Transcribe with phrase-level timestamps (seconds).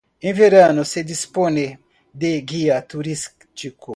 [0.19, 1.79] En verano se dispone
[2.11, 3.89] de guía turístico.